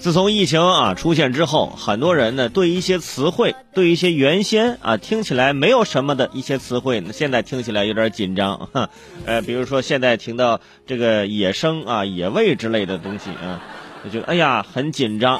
[0.00, 8.70] 自从疫情啊出现之后，很多人呢对一些词汇，对一些原先啊听起来没有什么的一些词汇，现在听起来有点紧张。
[9.26, 13.60] 呃，比如说现在听到这个野生啊、野味之类的东西啊，
[14.02, 15.38] 就觉得哎呀很紧张。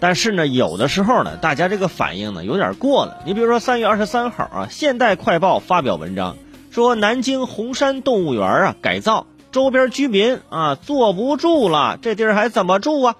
[0.00, 3.22] 但是呢，有的时候呢，大家这个反应呢有点过了。
[3.24, 6.36] 你比如说三月二十三号啊，《现代快报》发表文章
[6.72, 9.28] 说，南京红山动物园啊改造。
[9.50, 13.16] 周边居民啊坐不住了，这地儿还怎么住啊？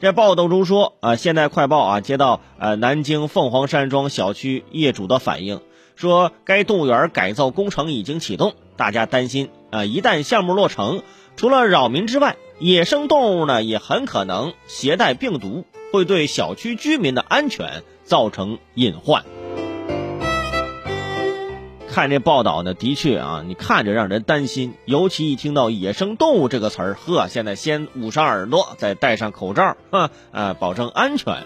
[0.00, 5.60] 这报道中说啊，现代快报啊接到呃南京凤凰山庄小区业主的反映，
[5.96, 11.02] 说该动物园改造工程已经启动，大家担心啊，一旦项目落成，
[11.36, 19.24] 除了扰民之外，野生动物呢也很可能携带病毒，会对小区居民的安全造成隐患。
[21.92, 31.44] 看这报道呢，的确啊，你看着让人担心，尤其一听到“野生动物”这个词儿，呵，现在先捂上耳朵，再戴上口罩，哈，啊，保证安全。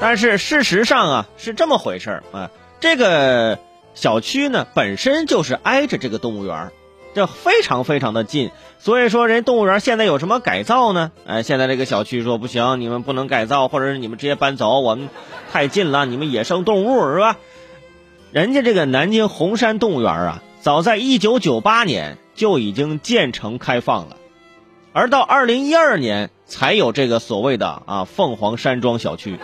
[0.00, 3.58] 但是事实上啊，是这么回事儿啊，这个
[3.94, 6.70] 小区呢本身就是挨着这个动物园，
[7.14, 11.10] 这非常非常的近，所以说人动物园现在有什么改造呢？
[11.26, 15.08] 哎，现在这个小区说不行，你们不能改造，或者是你们直接搬走，我们
[15.50, 17.36] 太近了，你们野生动物是吧？
[18.30, 24.16] 人家这个南京红山动物园啊，早在一九九八年就已经建成开放了，
[24.92, 29.38] 而到二零一二年才有这个所谓的啊凤凰山庄小区，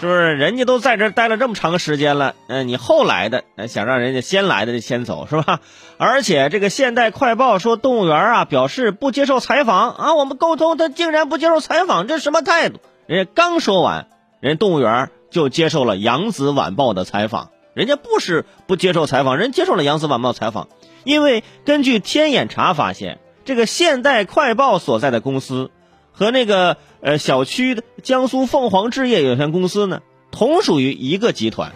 [0.00, 0.36] 是不是？
[0.36, 5.60] 人家都在这待了这么长时间了，嗯，你后来的想让人家先来的就先走是吧？
[5.96, 12.80] 而且这个现代快报说动物园啊表示不接受采访啊，我们沟通他竟然不接受采访，这什么态度？
[13.06, 14.08] 人家刚说完，
[14.40, 15.10] 人动物园。
[15.30, 20.68] 就接受了《扬子晚报》的采访，人家不是不接受采访，人接受了《扬子晚报》采访，
[21.04, 25.70] 因为根据天眼查发现，这个现代快报所在的公司
[26.12, 31.72] 和那个呃小区的江苏凤凰置业有限公司呢，同属于一个集团，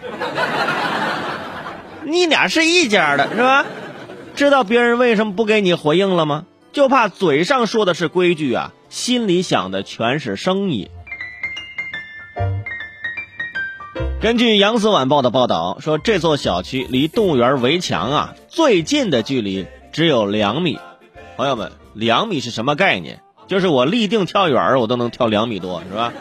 [2.05, 3.65] 你俩是一家的，是吧？
[4.35, 6.45] 知道别人为什么不给你回应了吗？
[6.73, 10.91] 就怕嘴上说的是规矩啊，心里想的全是生意。
[14.25, 20.79] 根据《扬子晚报》的报道说，这座小区离动物园围墙啊最近的距离只有两米。
[21.37, 23.21] 朋友们，两米是什么概念？
[23.45, 26.11] 就是我立定跳远我都能跳两米多，是吧？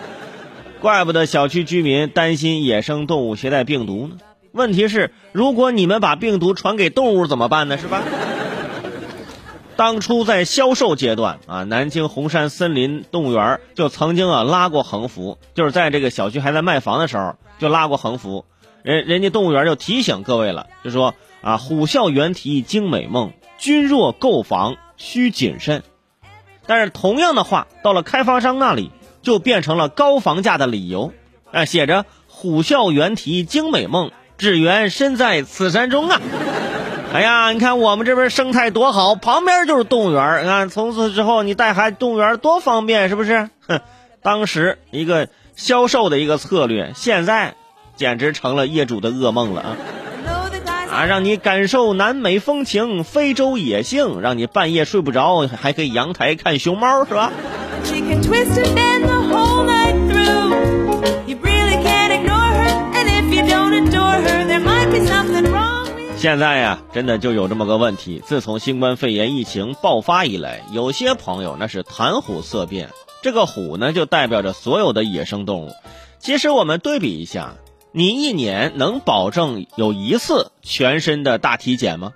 [0.83, 4.19] 怪不得小区居民担心野生动物携带病毒呢。
[4.53, 7.79] 问题是，如果你们把病毒传给动物怎么办呢？
[7.79, 8.03] 是吧？
[9.77, 17.37] 当初在销售阶段啊，南京红山森林动物园就曾经啊拉过横幅，就是在这个小区还在卖房的时候。
[17.57, 18.45] 就拉过横幅，
[18.83, 25.85] 人人家动物园就提醒各位了，就说啊，虎啸猿啼惊美梦，君若购房需谨慎。
[26.67, 28.91] 但是同样的话，到了开发商那里
[29.23, 31.13] 就变成了高房价的理由。
[31.53, 36.21] 哎，写着虎啸猿啼惊美梦，只缘身在此山中啊！
[37.15, 43.49] 哎呀，你看我们这边生态多好，旁边就是动物园，你看从此之后你带孩子动物园多方便，是不是？
[43.69, 43.81] 哼，
[44.23, 45.29] 当时一个。
[45.57, 47.55] 销售的一个策略，现在
[47.95, 49.77] 简直成了业主的噩梦了啊！
[50.91, 57.31] 啊，让你感受南美风情、非洲野性，让你半夜睡不着，还可以阳台看熊猫，是吧？
[66.25, 72.89] 现在呀，真的就有这么个问题：自从新冠肺炎疫情爆发以来，有些朋友那是谈虎色变。
[73.21, 75.73] 这个虎呢，就代表着所有的野生动物。
[76.19, 77.57] 其实我们对比一下，
[77.93, 82.15] 你一年能保证有一次全身的大体检吗？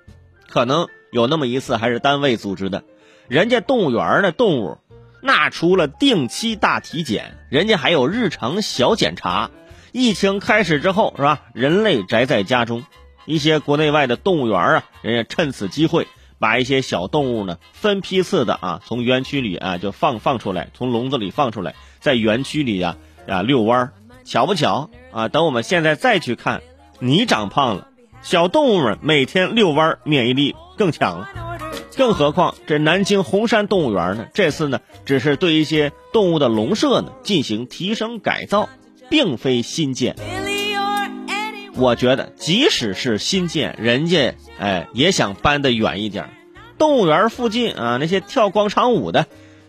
[0.49, 2.85] 可能有那么一次，还是单位组织的。
[3.29, 4.79] 人家动物园的动物，
[5.21, 9.51] 那除了定期大体检，人家还有日常小检查。
[9.93, 11.43] 疫情开始之后，是吧？
[11.53, 12.85] 人类宅在家中，
[13.29, 16.09] 一些国内外的动物园啊，人家趁此机会。
[16.41, 22.97] 把一些小动物呢分批次的啊从园区里啊就放放出来，从笼子里放出来，在园区里呀
[23.27, 23.93] 啊遛弯儿，
[24.25, 25.27] 巧不巧啊？
[25.27, 26.63] 等我们现在再去看，
[27.01, 27.89] 你长胖了，
[28.23, 31.29] 小动物们每天遛弯儿免疫力更强了。
[31.97, 38.69] 更何况这南京红山动物园呢，这次呢只是对一些动物的笼舍呢进行提升改造，
[39.11, 40.15] 并非新建。
[41.79, 46.29] 我觉得，即使是新建，人家哎也想搬得远一点。
[46.77, 49.27] 动物园附近啊，那些跳广场舞的，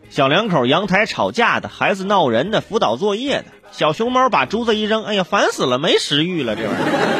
[0.09, 7.18] 小两口阳台吵架的，孩子闹人的，辅导作业的，小熊猫把珠子一扔，哎呀，烦死了，没食欲了，这玩意儿。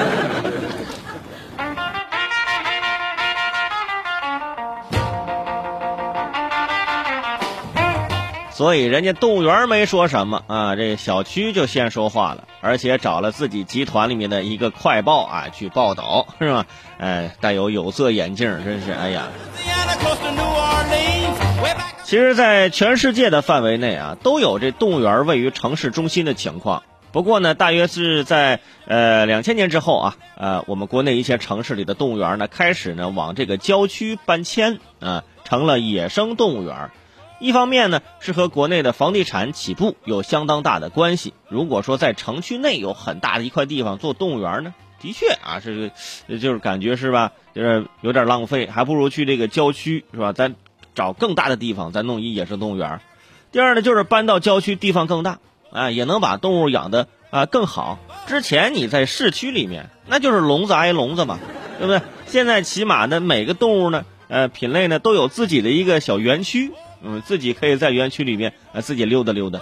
[8.59, 16.65] 所以人家动物园没说什么啊，这小区就先说话了，而且找了自己集团里面的一个快报啊去报道，是吧？
[16.97, 19.29] 哎，带有有色眼镜，真是哎呀。
[22.03, 26.83] 其实，在全世界的范围内啊，都有这动物园位于城市中心的情况。
[27.13, 36.91] 不过呢，大约是在呃两千年之后啊，呃，我们国内一些城市里的动物园呢，开始呢往这个郊区搬迁啊，成了野生动物园。
[37.39, 41.33] 一方面呢，是和国内的房地产起步有相当大的关系。
[41.47, 45.91] 如果说在城区内有很大的一块地方做动物园呢，的确啊，是
[46.27, 50.33] 就是感觉是吧，就是有点浪费，还不如去这个郊区是吧？
[50.33, 50.56] 咱
[50.94, 53.00] 找更大的地方，再弄一野生动物园。
[53.51, 55.39] 第二呢，就是搬到郊区，地方更大
[55.71, 58.00] 啊，也能把动物养的啊更好。
[58.27, 61.39] 之前你在市区里面，那就是笼子挨笼子嘛，
[61.77, 62.01] 对不对？
[62.27, 66.74] 现在起码呢，每个动物呢，呃，品类呢都有自己的一个小园区。
[67.01, 69.60] 嗯，自己可以在园区里面啊自己溜达溜达。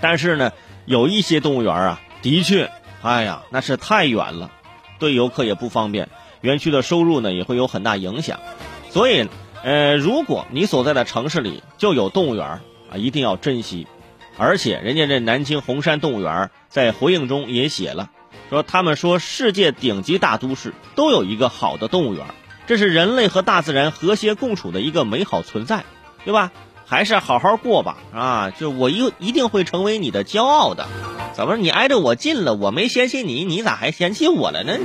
[0.00, 0.52] 但是呢，
[0.86, 2.70] 有一些动物园啊，的确，
[3.02, 4.50] 哎呀，那是太远了，
[4.98, 6.08] 对游客也不方便，
[6.40, 8.40] 园区的收入呢也会有很大影响。
[8.88, 9.28] 所以，
[9.62, 13.86] 呃，如果你所在的城市里就有动物园啊，一定要珍惜。
[14.38, 18.10] 而且，人家这南京红山动物园在回应中也写了，
[18.48, 22.24] 说他们说世界顶级大都市都有一个好的动物园。
[22.70, 25.82] 这是人类和大自然和谐共处的一个美好存在，
[26.24, 26.52] 对吧？
[26.86, 28.50] 还是好好过吧，啊！
[28.56, 30.86] 就我一一定会成为你的骄傲的。
[31.34, 34.76] 怎么你挨着我近了，我没嫌弃你，你咋还嫌弃我了呢？
[34.78, 34.84] 你。